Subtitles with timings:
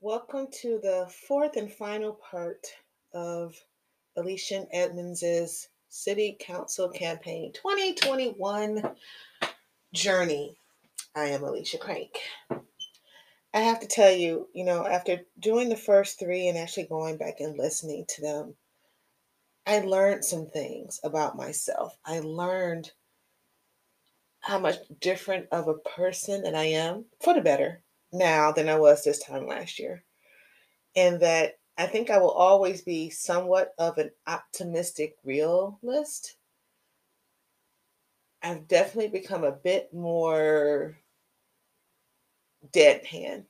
[0.00, 2.68] Welcome to the fourth and final part
[3.12, 3.56] of
[4.16, 8.94] Alicia Edmonds's City Council Campaign 2021
[9.92, 10.56] Journey.
[11.16, 12.16] I am Alicia Crank.
[13.52, 17.16] I have to tell you, you know, after doing the first three and actually going
[17.16, 18.54] back and listening to them,
[19.66, 21.98] I learned some things about myself.
[22.04, 22.92] I learned
[24.38, 28.78] how much different of a person that I am for the better now than I
[28.78, 30.04] was this time last year.
[30.96, 36.36] And that I think I will always be somewhat of an optimistic realist.
[38.42, 40.98] I've definitely become a bit more
[42.72, 43.44] deadpan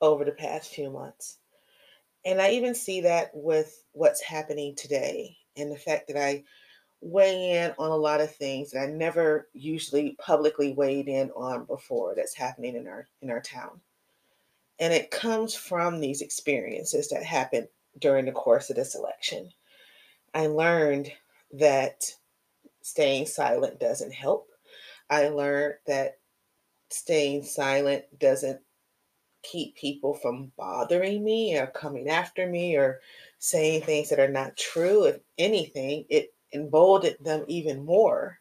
[0.00, 1.38] over the past few months.
[2.24, 6.44] And I even see that with what's happening today and the fact that I
[7.02, 11.64] weigh in on a lot of things that I never usually publicly weighed in on
[11.64, 13.80] before that's happening in our in our town.
[14.78, 19.50] And it comes from these experiences that happened during the course of this election.
[20.32, 21.12] I learned
[21.52, 22.04] that
[22.80, 24.48] staying silent doesn't help.
[25.10, 26.18] I learned that
[26.90, 28.60] staying silent doesn't
[29.42, 33.00] keep people from bothering me or coming after me or
[33.38, 35.04] saying things that are not true.
[35.04, 38.38] If anything, it emboldened them even more.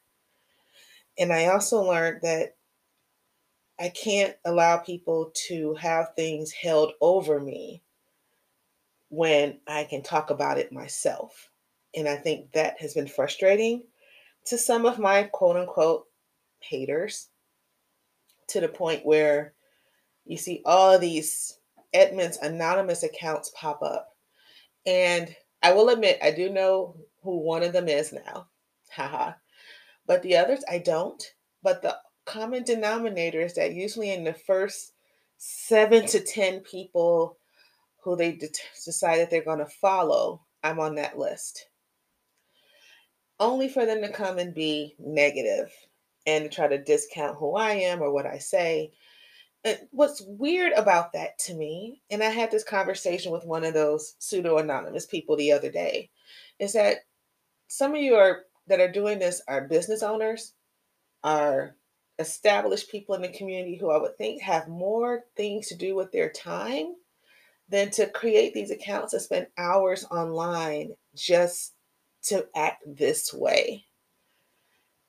[1.18, 2.56] And I also learned that
[3.80, 7.84] I can't allow people to have things held over me
[9.10, 11.50] when I can talk about it myself.
[11.96, 13.84] And I think that has been frustrating
[14.46, 16.06] to some of my quote unquote
[16.60, 17.28] haters
[18.48, 19.54] to the point where
[20.26, 21.58] you see all these
[21.94, 24.16] Edmonds anonymous accounts pop up.
[24.86, 28.48] And I will admit, I do know who one of them is now.
[28.92, 29.34] Haha.
[30.06, 31.24] but the others, I don't.
[31.64, 34.94] But the common denominator is that usually in the first
[35.38, 37.38] seven to 10 people
[38.04, 38.50] who they de-
[38.84, 41.68] decide that they're going to follow, I'm on that list.
[43.40, 45.72] Only for them to come and be negative
[46.26, 48.92] and to try to discount who I am or what I say.
[49.64, 53.74] And what's weird about that to me, and I had this conversation with one of
[53.74, 56.10] those pseudo anonymous people the other day,
[56.60, 56.98] is that
[57.72, 60.56] some of you are that are doing this are business owners,
[61.24, 61.74] are
[62.20, 66.12] established people in the community who I would think have more things to do with
[66.12, 66.96] their time
[67.70, 71.76] than to create these accounts and spend hours online just
[72.24, 73.86] to act this way.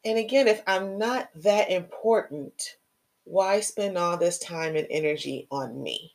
[0.05, 2.77] And again, if I'm not that important,
[3.25, 6.13] why spend all this time and energy on me?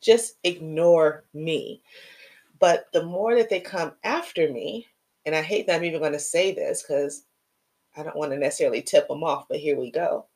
[0.00, 1.82] Just ignore me.
[2.58, 4.86] But the more that they come after me,
[5.24, 7.24] and I hate that I'm even going to say this because
[7.96, 10.26] I don't want to necessarily tip them off, but here we go.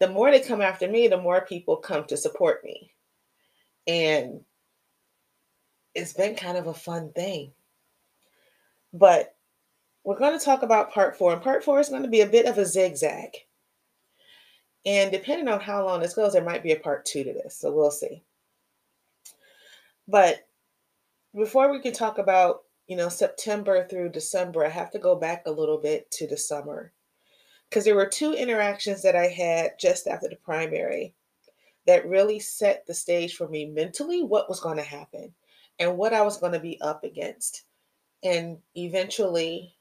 [0.00, 2.92] The more they come after me, the more people come to support me.
[3.86, 4.40] And
[5.94, 7.52] it's been kind of a fun thing.
[8.92, 9.34] But
[10.04, 12.26] we're going to talk about part four, and part four is going to be a
[12.26, 13.30] bit of a zigzag.
[14.86, 17.56] And depending on how long this goes, there might be a part two to this.
[17.56, 18.22] So we'll see.
[20.06, 20.46] But
[21.34, 25.42] before we can talk about you know, September through December, I have to go back
[25.46, 26.92] a little bit to the summer
[27.68, 31.14] because there were two interactions that I had just after the primary
[31.86, 35.34] that really set the stage for me mentally what was going to happen
[35.78, 37.64] and what I was going to be up against.
[38.24, 39.74] And eventually,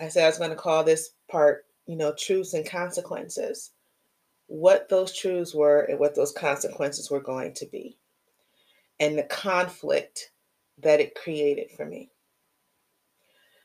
[0.00, 3.70] I said I was going to call this part, you know, truths and consequences.
[4.48, 7.96] What those truths were and what those consequences were going to be.
[8.98, 10.31] And the conflict
[10.82, 12.10] that it created for me.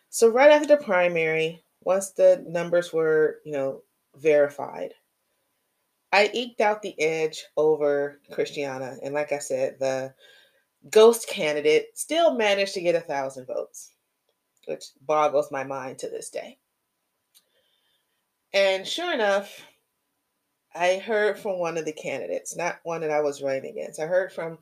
[0.10, 3.82] So right after the primary, once the numbers were, you know,
[4.16, 4.94] verified,
[6.12, 8.98] I eked out the edge over Kristiana.
[9.04, 10.14] And like I said, the
[10.90, 13.92] ghost candidate still managed to get a thousand votes,
[14.66, 16.58] which boggles my mind to this day.
[18.54, 19.62] And sure enough,
[20.74, 24.00] I heard from one of the candidates, not one that I was running against.
[24.00, 24.58] I heard from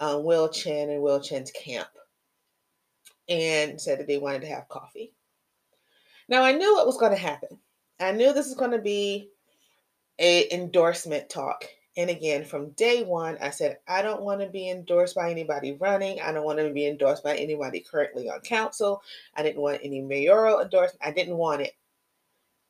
[0.00, 1.88] uh, Will Chen and Will Chen's camp
[3.28, 5.12] and said that they wanted to have coffee.
[6.28, 7.58] Now I knew what was going to happen.
[8.00, 9.30] I knew this was going to be
[10.18, 11.64] a endorsement talk.
[11.96, 15.76] And again, from day one, I said, I don't want to be endorsed by anybody
[15.80, 16.20] running.
[16.20, 19.02] I don't want to be endorsed by anybody currently on council.
[19.34, 21.04] I didn't want any mayoral endorsement.
[21.04, 21.72] I didn't want it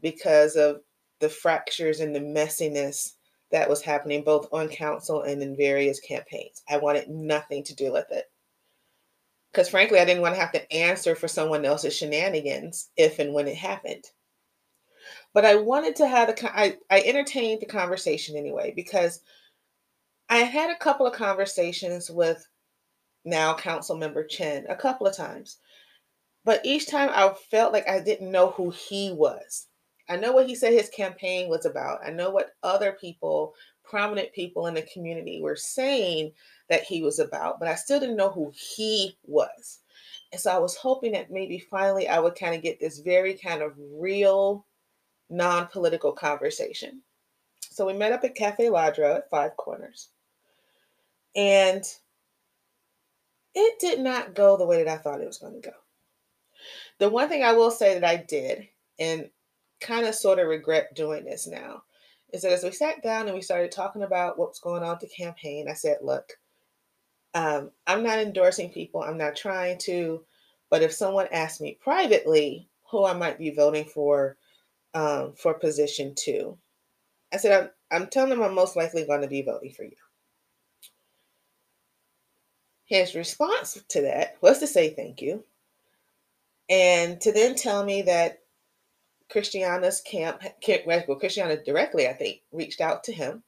[0.00, 0.80] because of
[1.20, 3.14] the fractures and the messiness
[3.50, 6.62] that was happening both on council and in various campaigns.
[6.68, 8.30] I wanted nothing to do with it.
[9.58, 13.34] Because frankly, I didn't want to have to answer for someone else's shenanigans if and
[13.34, 14.04] when it happened.
[15.34, 19.20] But I wanted to have the, I, I entertained the conversation anyway, because
[20.28, 22.46] I had a couple of conversations with
[23.24, 25.58] now council member Chen a couple of times.
[26.44, 29.66] But each time I felt like I didn't know who he was.
[30.08, 31.98] I know what he said his campaign was about.
[32.06, 33.54] I know what other people,
[33.88, 36.32] prominent people in the community, were saying
[36.68, 39.80] that he was about, but I still didn't know who he was.
[40.32, 43.34] And so I was hoping that maybe finally I would kind of get this very
[43.34, 44.66] kind of real,
[45.30, 47.00] non political conversation.
[47.70, 50.08] So we met up at Cafe Ladro at Five Corners.
[51.34, 51.84] And
[53.54, 55.76] it did not go the way that I thought it was going to go.
[56.98, 58.68] The one thing I will say that I did,
[58.98, 59.30] and
[59.80, 61.82] kind of sort of regret doing this now,
[62.32, 65.00] is that as we sat down and we started talking about what's going on with
[65.00, 66.32] the campaign, I said, look,
[67.34, 70.24] um, I'm not endorsing people, I'm not trying to,
[70.70, 74.36] but if someone asked me privately who I might be voting for
[74.94, 76.58] um, for position two,
[77.32, 79.96] I said, I'm, I'm telling them I'm most likely going to be voting for you.
[82.86, 85.44] His response to that was to say thank you
[86.70, 88.40] and to then tell me that
[89.32, 90.42] Kristiana's camp,
[90.86, 93.42] well, Kristiana directly, I think, reached out to him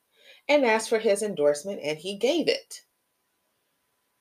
[0.48, 2.82] and asked for his endorsement, and he gave it.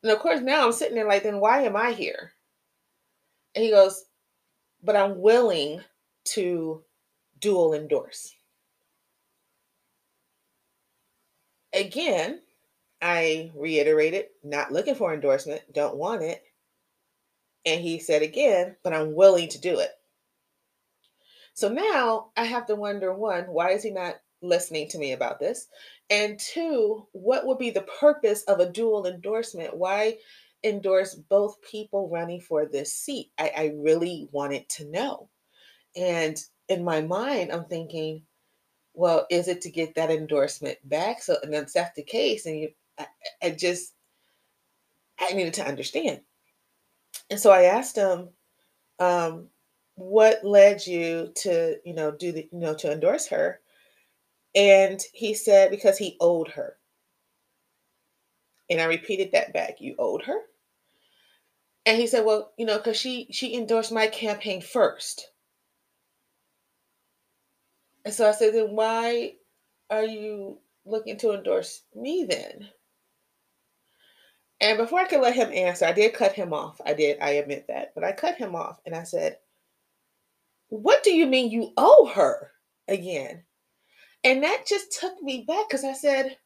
[0.03, 2.33] And of course, now I'm sitting there like, then why am I here?
[3.55, 4.05] And he goes,
[4.81, 5.81] but I'm willing
[6.25, 6.83] to
[7.39, 8.33] dual endorse.
[11.73, 12.41] Again,
[13.01, 16.43] I reiterated, not looking for endorsement, don't want it.
[17.65, 19.91] And he said again, but I'm willing to do it.
[21.59, 25.39] So now I have to wonder one, why is he not listening to me about
[25.39, 25.67] this?
[26.09, 29.75] And two, what would be the purpose of a dual endorsement?
[29.75, 30.19] Why
[30.63, 33.31] endorse both people running for this seat?
[33.37, 35.29] I, I really wanted to know.
[35.97, 38.23] And in my mind, I'm thinking,
[38.93, 41.21] well, is it to get that endorsement back?
[41.21, 43.07] So, and that's the case, and you I,
[43.43, 43.93] I just
[45.19, 46.21] I needed to understand.
[47.29, 48.29] And so I asked him,
[48.99, 49.49] um,
[49.99, 53.59] what led you to, you know, do the, you know, to endorse her?
[54.55, 56.77] And he said, because he owed her.
[58.69, 59.81] And I repeated that back.
[59.81, 60.39] You owed her?
[61.85, 65.31] And he said, well, you know, because she she endorsed my campaign first.
[68.05, 69.33] And so I said, then why
[69.89, 72.69] are you looking to endorse me then?
[74.61, 76.79] And before I could let him answer, I did cut him off.
[76.85, 77.93] I did, I admit that.
[77.95, 79.37] But I cut him off and I said,
[80.69, 82.51] What do you mean you owe her
[82.87, 83.43] again?
[84.23, 86.37] And that just took me back because I said,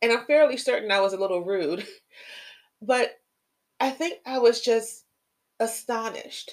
[0.00, 1.86] and I'm fairly certain I was a little rude,
[2.82, 3.12] but
[3.80, 5.04] I think I was just
[5.60, 6.52] astonished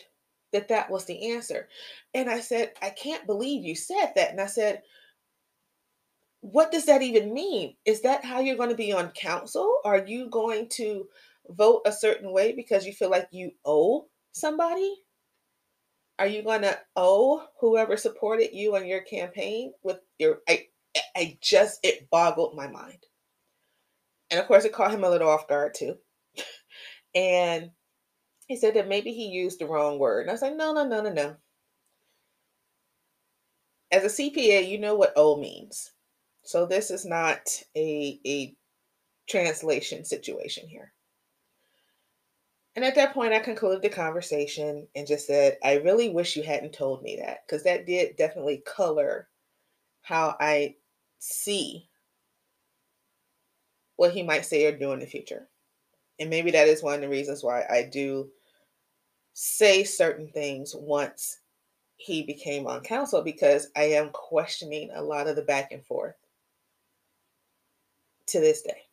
[0.51, 1.67] that that was the answer.
[2.13, 4.31] And I said, I can't believe you said that.
[4.31, 4.81] And I said,
[6.41, 7.75] what does that even mean?
[7.85, 9.79] Is that how you're going to be on council?
[9.83, 11.07] Are you going to
[11.49, 14.95] vote a certain way because you feel like you owe somebody?
[16.17, 20.67] Are you going to owe whoever supported you on your campaign with your I
[21.15, 23.05] I just it boggled my mind.
[24.31, 25.97] And of course it caught him a little off guard too.
[27.15, 27.71] and
[28.47, 30.21] he said that maybe he used the wrong word.
[30.21, 31.35] And I was like, no, no, no, no, no.
[33.91, 35.91] As a CPA, you know what owe means.
[36.43, 37.39] So this is not
[37.75, 38.55] a, a
[39.27, 40.93] translation situation here.
[42.75, 46.43] And at that point, I concluded the conversation and just said, I really wish you
[46.43, 49.29] hadn't told me that because that did definitely color
[50.01, 50.75] how I
[51.19, 51.89] see
[53.95, 55.47] what he might say or do in the future.
[56.19, 58.29] And maybe that is one of the reasons why I do
[59.33, 61.39] say certain things once
[61.97, 66.15] he became on council because I am questioning a lot of the back and forth
[68.27, 68.84] to this day.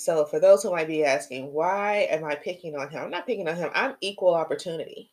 [0.00, 3.02] So, for those who might be asking, why am I picking on him?
[3.02, 3.68] I'm not picking on him.
[3.74, 5.12] I'm equal opportunity.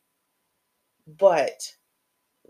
[1.06, 1.76] But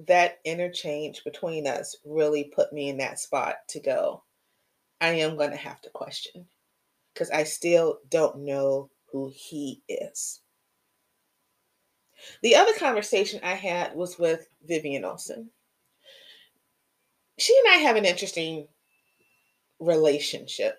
[0.06, 4.22] that interchange between us really put me in that spot to go,
[5.02, 6.46] I am going to have to question
[7.12, 10.42] because I still don't know who he is.
[12.44, 15.50] The other conversation I had was with Vivian Olson.
[17.40, 18.68] She and I have an interesting
[19.80, 20.78] relationship,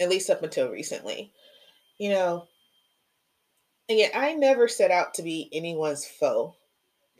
[0.00, 1.32] at least up until recently.
[1.98, 2.48] You know,
[3.88, 6.54] and yet I never set out to be anyone's foe.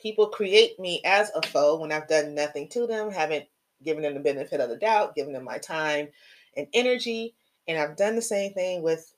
[0.01, 3.47] People create me as a foe when I've done nothing to them, haven't
[3.83, 6.09] given them the benefit of the doubt, given them my time
[6.57, 7.35] and energy.
[7.69, 9.15] And I've done the same thing with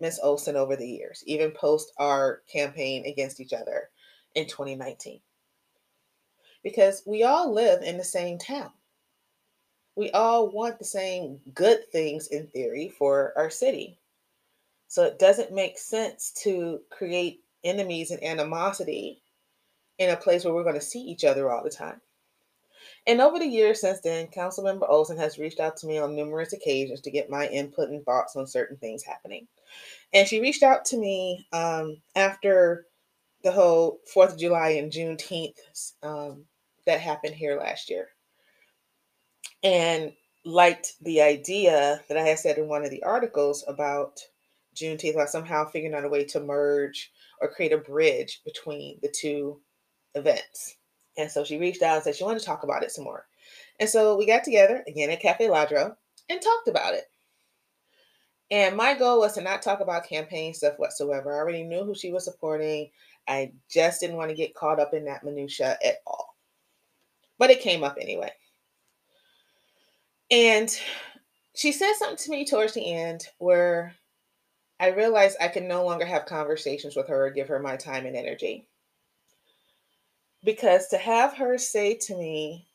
[0.00, 3.90] Miss Olson over the years, even post our campaign against each other
[4.34, 5.20] in 2019.
[6.62, 8.70] Because we all live in the same town.
[9.96, 13.98] We all want the same good things in theory for our city.
[14.88, 19.22] So it doesn't make sense to create enemies and animosity
[19.98, 22.00] in a place where we're going to see each other all the time.
[23.06, 26.52] And over the years since then, Councilmember Olson has reached out to me on numerous
[26.52, 29.46] occasions to get my input and thoughts on certain things happening.
[30.12, 32.86] And she reached out to me um, after
[33.42, 35.58] the whole Fourth of July and Juneteenth
[36.02, 36.44] um,
[36.86, 38.08] that happened here last year,
[39.62, 40.12] and
[40.44, 44.20] liked the idea that I had said in one of the articles about
[44.74, 49.08] Juneteenth, about somehow figuring out a way to merge or create a bridge between the
[49.08, 49.60] two
[50.14, 50.76] events.
[51.16, 53.26] And so she reached out and said she wanted to talk about it some more.
[53.80, 55.94] And so we got together again at Cafe Ladro
[56.28, 57.04] and talked about it.
[58.50, 61.32] And my goal was to not talk about campaign stuff whatsoever.
[61.32, 62.90] I already knew who she was supporting.
[63.28, 66.36] I just didn't want to get caught up in that minutia at all.
[67.38, 68.30] But it came up anyway.
[70.32, 70.74] And
[71.54, 73.94] she said something to me towards the end where
[74.80, 78.06] I realized I could no longer have conversations with her or give her my time
[78.06, 78.66] and energy
[80.42, 82.66] because to have her say to me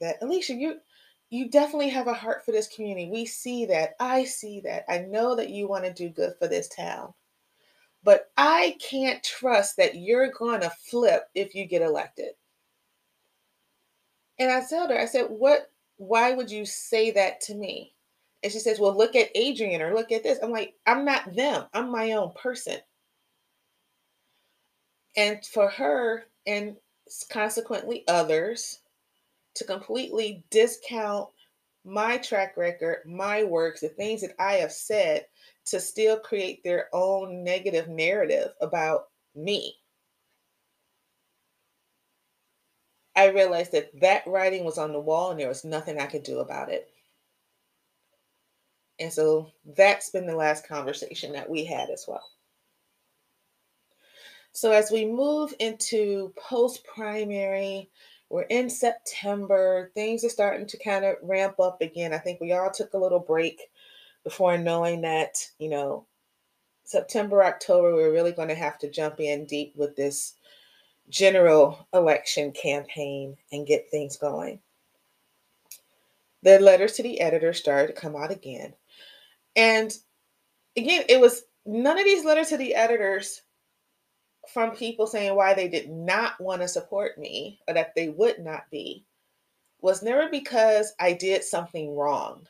[0.00, 0.76] that Alicia, you
[1.30, 3.10] you definitely have a heart for this community.
[3.10, 3.90] We see that.
[4.00, 4.84] I see that.
[4.88, 7.14] I know that you want to do good for this town.
[8.02, 12.30] But I can't trust that you're going to flip if you get elected.
[14.40, 17.94] And I told her, I said, "What why would you say that to me?"
[18.42, 21.34] And she says, "Well, look at Adrienne or look at this." I'm like, "I'm not
[21.34, 21.68] them.
[21.74, 22.80] I'm my own person."
[25.16, 26.76] And for her, and
[27.28, 28.80] consequently others,
[29.54, 31.28] to completely discount
[31.84, 35.26] my track record, my works, the things that I have said
[35.66, 39.79] to still create their own negative narrative about me.
[43.20, 46.22] I realized that that writing was on the wall and there was nothing I could
[46.22, 46.88] do about it.
[48.98, 52.24] And so that's been the last conversation that we had as well.
[54.52, 57.90] So as we move into post primary,
[58.30, 62.14] we're in September, things are starting to kind of ramp up again.
[62.14, 63.60] I think we all took a little break
[64.24, 66.06] before knowing that, you know,
[66.84, 70.36] September, October, we're really going to have to jump in deep with this
[71.10, 74.60] general election campaign and get things going.
[76.42, 78.72] The letters to the editor started to come out again.
[79.56, 79.94] And
[80.76, 83.42] again, it was none of these letters to the editors
[84.48, 88.38] from people saying why they did not want to support me or that they would
[88.38, 89.04] not be
[89.82, 92.46] was never because I did something wrong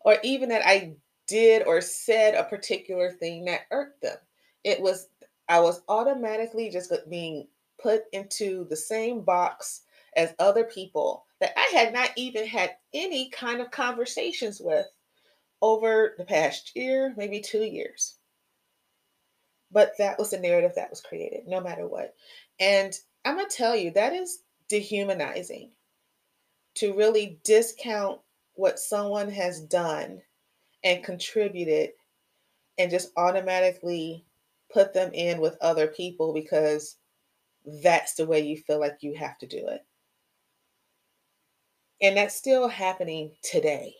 [0.00, 0.94] or even that I
[1.26, 4.16] did or said a particular thing that irked them.
[4.64, 5.08] It was,
[5.50, 7.48] I was automatically just being
[7.82, 9.82] put into the same box
[10.16, 14.86] as other people that I had not even had any kind of conversations with
[15.60, 18.14] over the past year, maybe two years.
[19.72, 22.14] But that was the narrative that was created, no matter what.
[22.60, 25.72] And I'm going to tell you, that is dehumanizing
[26.76, 28.20] to really discount
[28.54, 30.22] what someone has done
[30.84, 31.90] and contributed
[32.78, 34.24] and just automatically
[34.72, 36.96] put them in with other people because
[37.82, 39.84] that's the way you feel like you have to do it.
[42.02, 43.94] And that's still happening today.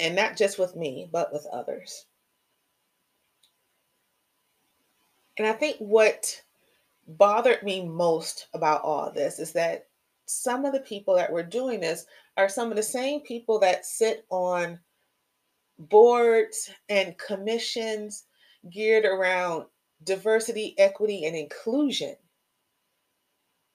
[0.00, 2.06] And not just with me, but with others.
[5.38, 6.40] And I think what
[7.06, 9.86] bothered me most about all this is that
[10.26, 12.06] some of the people that were doing this
[12.36, 14.78] are some of the same people that sit on
[15.78, 18.24] boards and commissions
[18.70, 19.66] geared around
[20.02, 22.16] diversity, equity, and inclusion,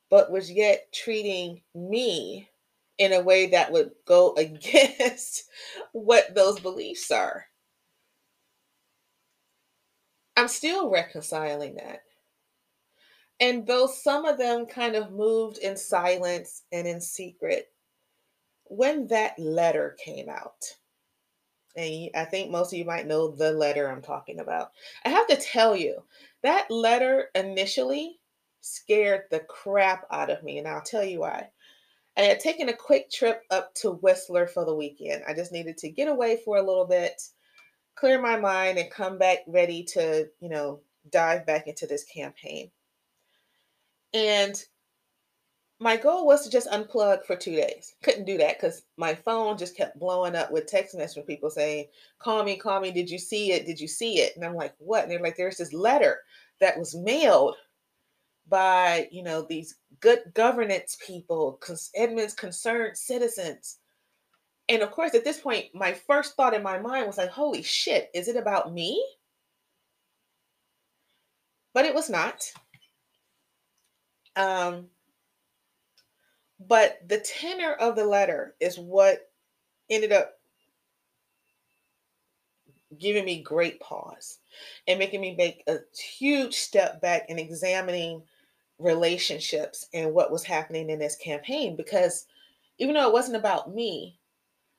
[0.09, 2.49] but was yet treating me
[2.97, 5.43] in a way that would go against
[5.91, 7.45] what those beliefs are.
[10.35, 12.01] I'm still reconciling that.
[13.39, 17.67] And though some of them kind of moved in silence and in secret,
[18.65, 20.63] when that letter came out,
[21.77, 24.71] and I think most of you might know the letter I'm talking about,
[25.05, 26.03] I have to tell you,
[26.43, 28.19] that letter initially
[28.61, 31.49] scared the crap out of me, and I'll tell you why.
[32.17, 35.23] I had taken a quick trip up to Whistler for the weekend.
[35.27, 37.21] I just needed to get away for a little bit
[37.95, 40.81] clear my mind and come back ready to, you know,
[41.11, 42.71] dive back into this campaign.
[44.13, 44.63] And
[45.79, 47.93] my goal was to just unplug for two days.
[48.01, 51.49] Couldn't do that because my phone just kept blowing up with text messages from people
[51.51, 51.85] saying,
[52.19, 52.91] Call me, call me.
[52.91, 53.65] Did you see it?
[53.65, 54.33] Did you see it?
[54.35, 55.03] And I'm like, What?
[55.03, 56.19] And they're like, There's this letter
[56.59, 57.55] that was mailed
[58.49, 61.59] by, you know, these good governance people,
[61.95, 63.77] Edmonds concerned citizens.
[64.69, 67.61] And of course, at this point, my first thought in my mind was like, holy
[67.61, 69.03] shit, is it about me?
[71.73, 72.43] But it was not.
[74.35, 74.87] Um,
[76.59, 79.29] but the tenor of the letter is what
[79.89, 80.33] ended up
[82.97, 84.39] giving me great pause
[84.87, 88.23] and making me make a huge step back in examining
[88.79, 92.25] relationships and what was happening in this campaign because
[92.77, 94.19] even though it wasn't about me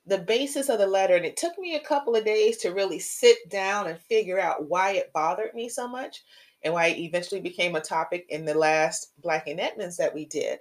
[0.06, 2.98] the basis of the letter and it took me a couple of days to really
[2.98, 6.22] sit down and figure out why it bothered me so much
[6.62, 10.58] and why it eventually became a topic in the last black edmonds that we did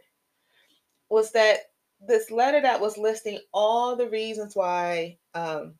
[1.09, 1.57] was that
[2.05, 5.73] this letter that was listing all the reasons why um,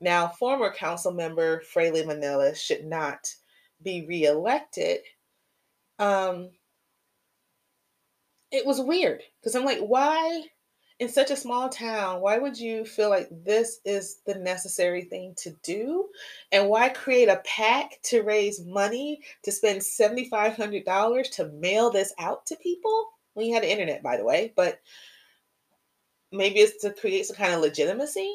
[0.00, 3.28] now former council member Fraley-Monillas should not
[3.82, 5.00] be reelected
[5.98, 6.50] um
[8.50, 10.44] it was weird because I'm like, why
[11.00, 15.34] in such a small town, why would you feel like this is the necessary thing
[15.36, 16.08] to do?
[16.50, 22.46] And why create a PAC to raise money to spend $7,500 to mail this out
[22.46, 23.10] to people?
[23.38, 24.80] When you had the internet, by the way, but
[26.32, 28.34] maybe it's to create some kind of legitimacy.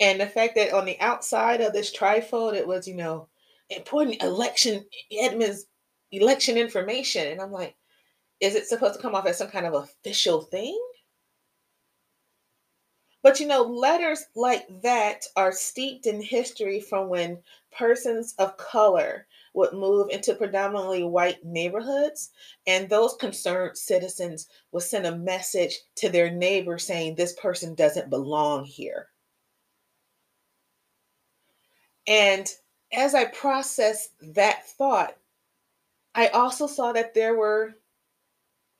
[0.00, 3.28] And the fact that on the outside of this trifold, it was, you know,
[3.70, 4.84] important election
[5.16, 5.66] Edmonds
[6.10, 7.28] election information.
[7.28, 7.76] And I'm like,
[8.40, 10.76] is it supposed to come off as some kind of official thing?
[13.22, 19.26] But you know, letters like that are steeped in history from when persons of color
[19.54, 22.30] would move into predominantly white neighborhoods,
[22.66, 28.10] and those concerned citizens would send a message to their neighbor saying, This person doesn't
[28.10, 29.08] belong here.
[32.06, 32.48] And
[32.92, 35.16] as I processed that thought,
[36.14, 37.74] I also saw that there were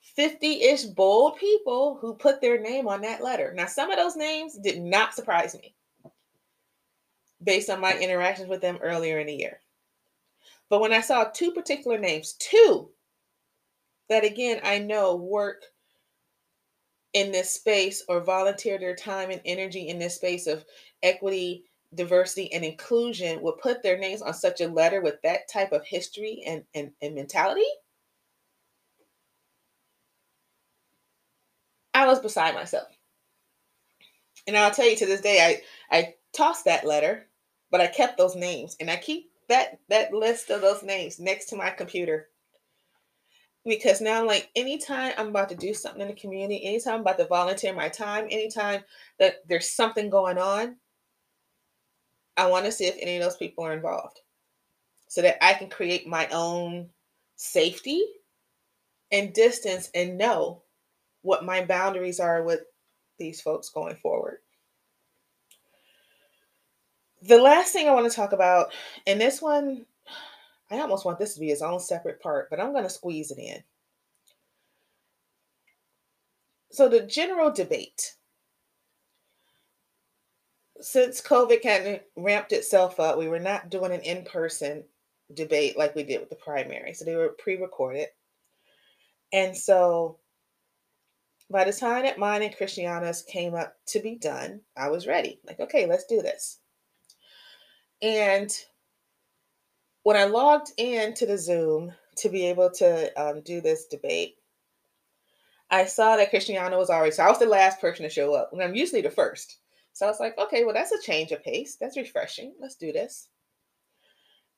[0.03, 3.53] 50 ish bold people who put their name on that letter.
[3.55, 5.73] Now, some of those names did not surprise me
[7.43, 9.59] based on my interactions with them earlier in the year.
[10.69, 12.89] But when I saw two particular names, two
[14.09, 15.63] that again I know work
[17.13, 20.65] in this space or volunteer their time and energy in this space of
[21.01, 25.71] equity diversity and inclusion would put their names on such a letter with that type
[25.71, 27.67] of history and, and, and mentality,
[32.03, 32.87] I was beside myself.
[34.45, 35.61] And I'll tell you to this day,
[35.91, 37.27] I, I tossed that letter,
[37.71, 41.45] but I kept those names and I keep that that list of those names next
[41.47, 42.29] to my computer.
[43.65, 47.01] Because now I'm like, anytime I'm about to do something in the community, anytime I'm
[47.01, 48.83] about to volunteer my time, anytime
[49.19, 50.75] that there's something going on,
[52.35, 54.19] I want to see if any of those people are involved
[55.07, 56.89] so that I can create my own
[57.37, 58.03] safety
[59.13, 60.63] and distance and know
[61.23, 62.61] what my boundaries are with
[63.17, 64.37] these folks going forward.
[67.23, 68.71] The last thing I want to talk about,
[69.07, 69.85] and this one,
[70.69, 73.31] I almost want this to be its own separate part, but I'm going to squeeze
[73.31, 73.63] it in.
[76.71, 78.13] So, the general debate
[80.83, 84.83] since COVID kind of ramped itself up, we were not doing an in person
[85.33, 86.93] debate like we did with the primary.
[86.93, 88.07] So they were pre recorded.
[89.31, 90.19] And so
[91.49, 95.39] by the time that mine and Kristiana's came up to be done, I was ready.
[95.45, 96.59] Like, okay, let's do this.
[98.01, 98.51] And
[100.03, 104.35] when I logged in to the Zoom to be able to um, do this debate,
[105.69, 108.51] I saw that Kristiana was already, so I was the last person to show up.
[108.51, 109.57] And I'm usually the first.
[109.93, 111.77] So I was like, okay, well, that's a change of pace.
[111.79, 112.53] That's refreshing.
[112.59, 113.27] Let's do this.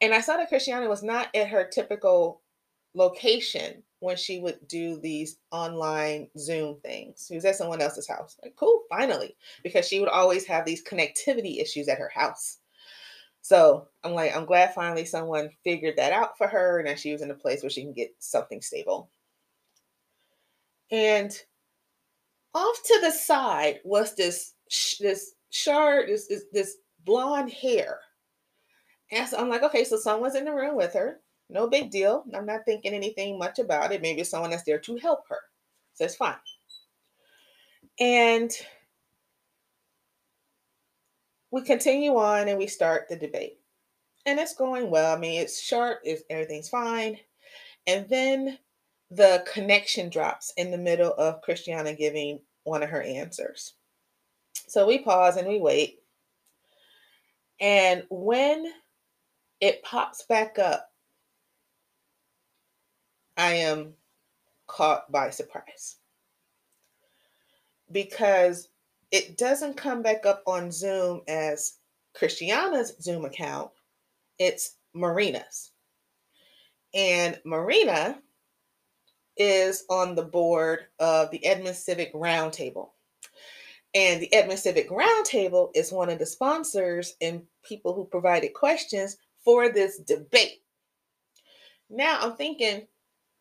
[0.02, 2.42] And I saw that Kristiana was not at her typical
[2.96, 7.26] location when she would do these online Zoom things.
[7.28, 8.38] She was at someone else's house.
[8.42, 12.60] Like, cool, finally, because she would always have these connectivity issues at her house.
[13.42, 17.12] So I'm like, I'm glad finally someone figured that out for her and that she
[17.12, 19.12] was in a place where she can get something stable.
[20.92, 21.32] And
[22.56, 24.54] off to the side was this
[25.00, 28.00] this short, this, this, this blonde hair.
[29.12, 31.20] And so I'm like, okay, so someone's in the room with her.
[31.50, 32.24] No big deal.
[32.34, 34.02] I'm not thinking anything much about it.
[34.02, 35.40] Maybe someone that's there to help her.
[35.94, 36.36] So it's fine.
[38.00, 38.52] And
[41.52, 43.60] we continue on and we start the debate.
[44.26, 45.16] And it's going well.
[45.16, 47.18] I mean, it's sharp, it's, everything's fine.
[47.88, 48.58] And then
[49.12, 53.76] the connection drops in the middle of Kristiana giving one of her answers.
[54.68, 56.00] So we pause and we wait.
[57.62, 58.66] And when
[59.62, 60.90] it pops back up,
[63.38, 63.94] I am
[64.68, 65.98] caught by surprise
[67.92, 68.70] because
[69.12, 71.78] it doesn't come back up on Zoom as
[72.16, 73.72] Kristiana's Zoom account,
[74.40, 75.72] it's Marina's.
[76.94, 78.20] And Marina
[79.38, 82.90] is on the board of the Edmonds Civic Roundtable.
[83.94, 89.18] And the Edmonds Civic Roundtable is one of the sponsors and people who provided questions
[89.44, 90.64] for this debate.
[91.90, 92.88] Now I'm thinking,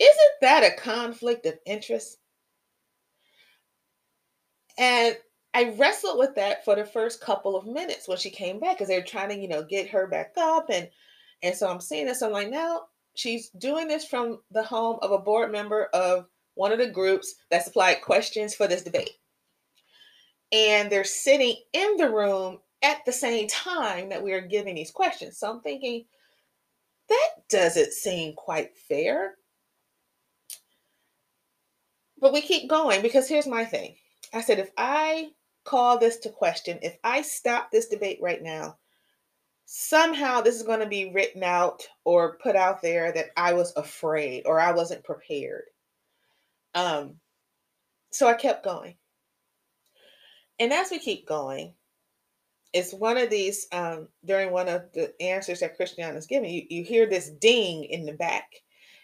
[0.04, 2.18] isn't that a conflict of interest?
[4.78, 5.16] And
[5.54, 8.88] I wrestled with that for the first couple of minutes when she came back because
[8.88, 10.66] they're trying to, you know, get her back up.
[10.70, 10.88] And
[11.42, 12.22] and so I'm seeing this.
[12.22, 12.82] I'm like, now
[13.14, 17.34] she's doing this from the home of a board member of one of the groups
[17.50, 19.10] that supplied questions for this debate.
[20.52, 24.90] And they're sitting in the room at the same time that we are giving these
[24.90, 25.38] questions.
[25.38, 26.04] So I'm thinking,
[27.08, 29.36] that doesn't seem quite fair.
[32.24, 33.96] But we keep going because here's my thing.
[34.32, 35.28] I said, if I
[35.62, 38.78] call this to question, if I stop this debate right now,
[39.66, 43.74] somehow this is going to be written out or put out there that I was
[43.76, 45.64] afraid or I wasn't prepared.
[46.74, 47.16] Um,
[48.10, 48.94] so I kept going.
[50.58, 51.74] And as we keep going,
[52.72, 56.62] it's one of these um, during one of the answers that Christiana is giving, you,
[56.70, 58.46] you hear this ding in the back,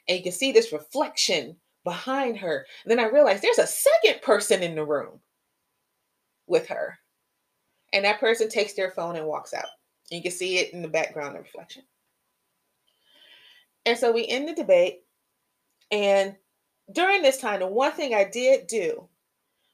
[0.09, 2.67] and you can see this reflection behind her.
[2.85, 5.21] And then I realized there's a second person in the room
[6.47, 6.99] with her.
[7.93, 9.67] And that person takes their phone and walks out.
[10.11, 11.83] You can see it in the background of reflection.
[13.87, 15.01] And so we end the debate.
[15.91, 16.37] And
[16.93, 19.09] during this time, the one thing I did do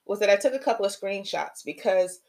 [0.07, 2.21] was that I took a couple of screenshots because,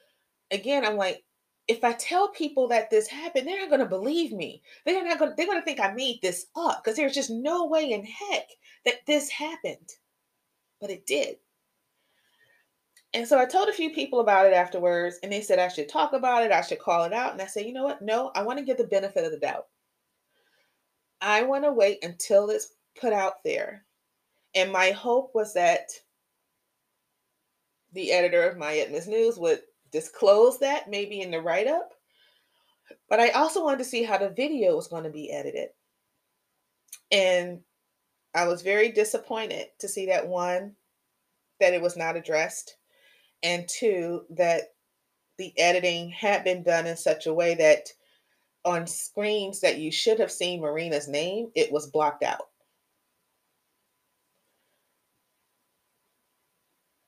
[0.52, 1.24] again, I'm like,
[1.68, 4.62] if I tell people that this happened, they're not going to believe me.
[4.86, 5.34] They're not going.
[5.36, 8.48] They're going to think I made this up because there's just no way in heck
[8.86, 9.90] that this happened,
[10.80, 11.36] but it did.
[13.14, 15.90] And so I told a few people about it afterwards, and they said I should
[15.90, 17.34] talk about it, I should call it out.
[17.34, 18.02] And I said, you know what?
[18.02, 19.68] No, I want to give the benefit of the doubt.
[21.22, 23.86] I want to wait until it's put out there.
[24.56, 25.90] And my hope was that
[27.94, 31.94] the editor of my Edmonds News would disclose that maybe in the write up.
[33.10, 35.70] But I also wanted to see how the video was going to be edited.
[37.12, 37.60] And
[38.34, 40.76] I was very disappointed to see that one,
[41.60, 42.78] that it was not addressed
[43.44, 44.74] and two, that
[45.38, 47.90] the editing had been done in such a way that
[48.66, 52.48] on screens that you should have seen Marina's name, it was blocked out.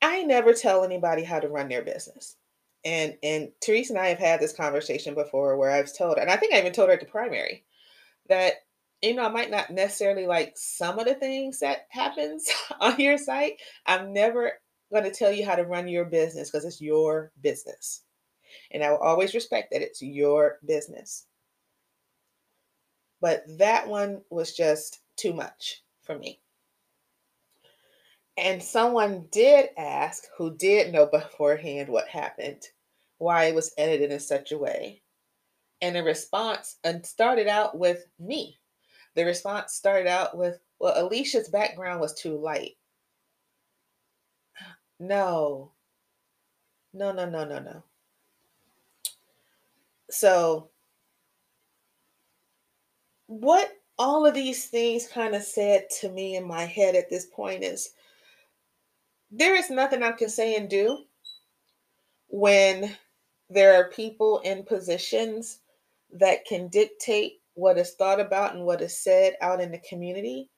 [0.02, 2.36] I never tell anybody how to run their business.
[2.84, 6.30] And and Teresa and I have had this conversation before where I've told her, and
[6.30, 7.64] I think I even told her at the primary
[8.28, 8.54] that
[9.02, 12.48] you know I might not necessarily like some of the things that happens
[12.80, 13.60] on your site.
[13.86, 14.52] I'm never
[14.92, 18.02] going to tell you how to run your business because it's your business.
[18.72, 21.26] And I will always respect that it's your business.
[23.20, 26.40] But that one was just too much for me.
[28.36, 32.62] And someone did ask, who did know beforehand what happened,
[33.18, 35.02] why it was edited in such a way.
[35.82, 38.58] And the response and started out with me.
[39.14, 42.76] The response started out with, well, Alicia's background was too light.
[44.98, 45.72] No.
[46.92, 47.82] No, no, no, no, no.
[50.10, 50.70] So,
[53.26, 57.26] what all of these things kind of said to me in my head at this
[57.26, 57.90] point is
[59.30, 61.04] there is nothing I can say and do
[62.28, 62.96] when
[63.48, 65.60] there are people in positions
[66.12, 70.48] that can dictate what is thought about and what is said out in the community.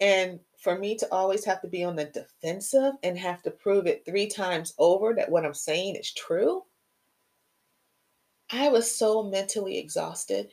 [0.00, 3.86] And for me to always have to be on the defensive and have to prove
[3.86, 6.64] it three times over that what I'm saying is true,
[8.50, 10.50] I was so mentally exhausted.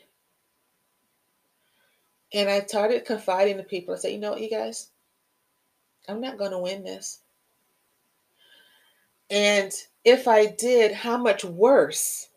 [2.34, 3.94] And I started confiding to people.
[3.94, 4.90] I said, you know what, you guys,
[6.10, 7.22] I'm not going to win this.
[9.30, 9.72] And
[10.04, 12.30] if I did, how much worse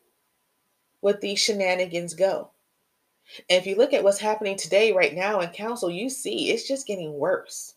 [1.02, 2.50] would these shenanigans go?
[3.50, 6.66] And if you look at what's happening today, right now in council, you see it's
[6.66, 7.74] just getting worse.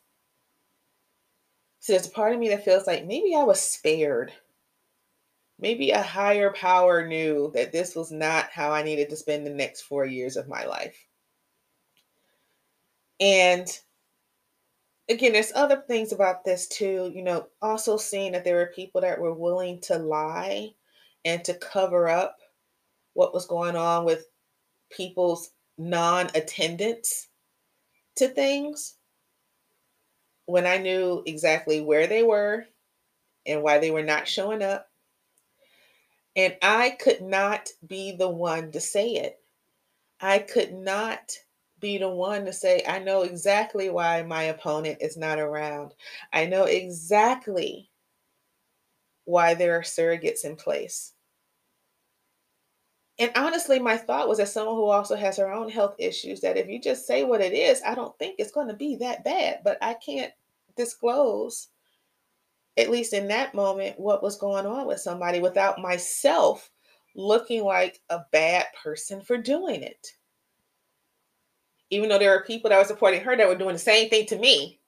[1.80, 4.32] So there's a part of me that feels like maybe I was spared.
[5.60, 9.52] Maybe a higher power knew that this was not how I needed to spend the
[9.52, 10.98] next four years of my life.
[13.20, 13.68] And
[15.12, 17.12] again, there's other things about this too.
[17.16, 20.72] You know, also seeing that there were people that were willing to lie
[21.26, 22.38] and to cover up
[23.14, 24.26] what was going on with
[24.92, 27.30] people's non attendance
[28.18, 28.96] to things.
[30.46, 32.66] when I knew exactly where they were
[33.46, 34.90] and why they were not showing up.
[36.36, 39.40] And I could not be the one to say it.
[40.22, 41.34] I could not
[41.82, 45.94] be the one to say, I know exactly why my opponent is not around.
[46.32, 47.90] I know exactly
[49.26, 51.14] why there are surrogates in place.
[53.20, 56.58] And honestly, my thought was as someone who also has her own health issues, that
[56.58, 59.24] if you just say what it is, I don't think it's going to be that
[59.24, 59.60] bad.
[59.64, 60.32] But I can't
[60.76, 61.68] disclose,
[62.78, 66.72] at least in that moment, what was going on with somebody without myself
[67.14, 70.14] looking like a bad person for doing it.
[71.92, 74.26] Even though there were people that were supporting her that were doing the same thing
[74.28, 74.80] to me.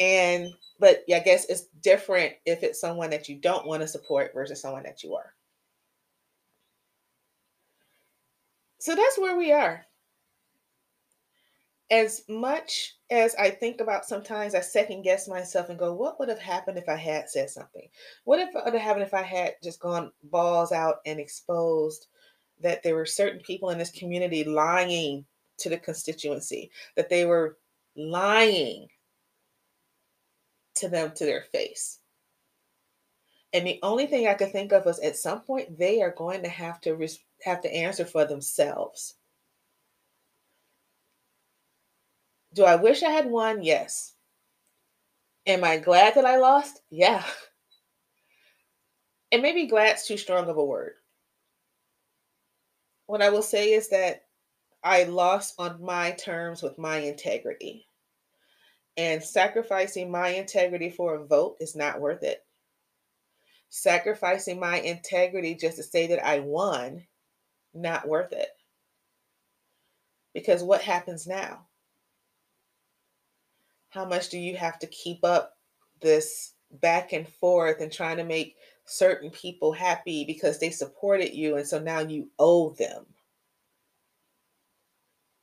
[0.00, 4.32] And, but I guess it's different if it's someone that you don't want to support
[4.34, 5.34] versus someone that you are.
[8.78, 9.86] So that's where we are.
[11.90, 16.30] As much as I think about sometimes I second guess myself and go, what would
[16.30, 17.86] have happened if I had said something?
[18.24, 22.06] What if would have happened if I had just gone balls out and exposed
[22.60, 25.26] that there were certain people in this community lying
[25.62, 27.58] to the constituency, that they were
[27.96, 28.88] lying
[30.76, 31.98] to them to their face?
[33.52, 36.42] And the only thing I could think of was at some point they are going
[36.42, 39.14] to have to res- have to answer for themselves.
[42.54, 43.62] Do I wish I had won?
[43.62, 44.14] Yes.
[45.46, 46.80] Am I glad that I lost?
[46.90, 47.24] Yeah.
[49.32, 50.92] And maybe glad's too strong of a word.
[53.06, 54.24] What I will say is that
[54.84, 57.86] I lost on my terms with my integrity.
[58.96, 62.44] And sacrificing my integrity for a vote is not worth it
[63.74, 67.06] sacrificing my integrity just to say that I won,
[67.72, 68.48] not worth it.
[70.34, 71.66] Because what happens now?
[73.88, 75.54] How much do you have to keep up
[76.02, 81.56] this back and forth and trying to make certain people happy because they supported you
[81.56, 83.06] and so now you owe them?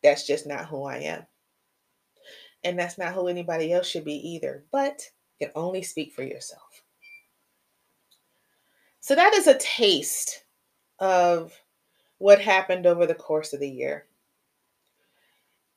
[0.03, 1.25] That's just not who I am.
[2.63, 4.63] And that's not who anybody else should be either.
[4.71, 5.09] But
[5.39, 6.83] you can only speak for yourself.
[8.99, 10.43] So that is a taste
[10.99, 11.53] of
[12.17, 14.05] what happened over the course of the year.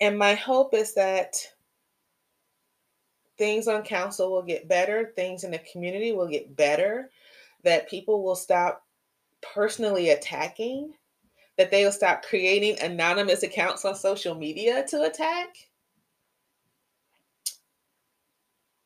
[0.01, 1.37] And my hope is that
[3.39, 7.11] things on council will get better, things in the community will get better,
[7.63, 8.85] that people will stop
[9.41, 10.93] personally attacking,
[11.63, 15.47] that they will stop creating anonymous accounts on social media to attack.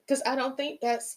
[0.07, 1.17] Because I don't think that's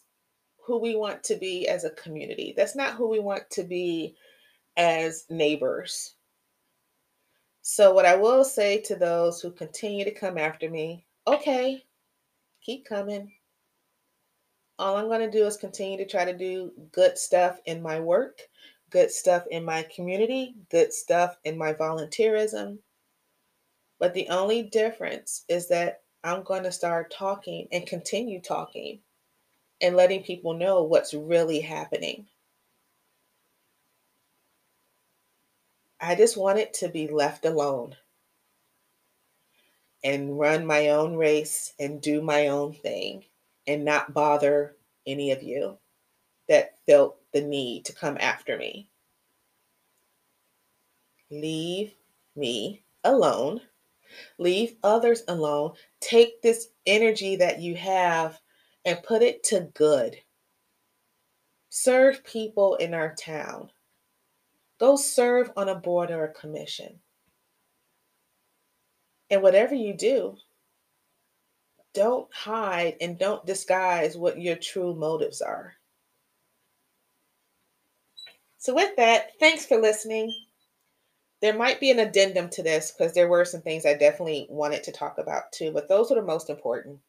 [0.66, 2.54] who we want to be as a community.
[2.56, 4.16] That's not who we want to be
[4.78, 6.14] as neighbors.
[7.62, 11.84] So, what I will say to those who continue to come after me, okay,
[12.62, 13.34] keep coming.
[14.80, 18.00] All I'm going to do is continue to try to do good stuff in my
[18.00, 18.40] work,
[18.90, 22.80] good stuff in my community, good stuff in my volunteerism.
[24.00, 29.00] But the only difference is that I'm going to start talking and continue talking
[29.82, 32.26] and letting people know what's really happening.
[36.02, 37.96] I just wanted to be left alone
[40.04, 43.26] and run my own race and do my own thing
[43.68, 44.76] and not bother
[45.06, 45.78] any of you
[46.48, 48.90] that felt the need to come after me.
[51.32, 51.94] Leave
[52.36, 53.62] me alone.
[54.38, 55.74] Leave others alone.
[56.00, 58.40] Take this energy that you have
[58.86, 60.18] and put it to good.
[61.70, 63.70] Serve people in our town.
[64.80, 67.00] Go serve on a board or a commission.
[69.30, 70.36] And whatever you do,
[71.94, 75.76] don't hide and don't disguise what your true motives are.
[78.60, 80.34] So, with that, thanks for listening.
[81.42, 84.84] There might be an addendum to this because there were some things I definitely wanted
[84.84, 87.00] to talk about too, but those are the most important.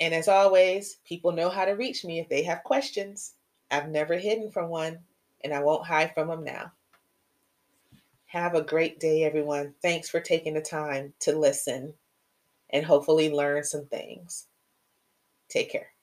[0.00, 3.34] And as always, people know how to reach me if they have questions.
[3.70, 4.98] I've never hidden from one,
[5.44, 6.72] and I won't hide from them now.
[8.26, 9.74] Have a great day, everyone.
[9.82, 11.94] Thanks for taking the time to listen
[12.70, 14.46] and hopefully learn some things.
[15.50, 15.93] Take care.